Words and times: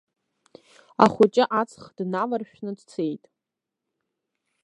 Ахәыҷы 1.03 1.43
аҵх 1.59 1.83
дналаршәны 1.97 2.71
дцеит! 2.77 3.23